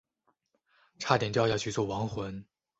[0.97, 2.43] 差点掉下去做亡魂